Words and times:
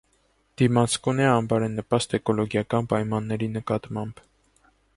Դիմացկուն 0.59 1.19
է 1.25 1.27
անբարենպաստ 1.33 2.15
էկոլոգիական 2.19 2.89
պայմանների 2.95 3.51
նկատմամբ։ 3.59 4.25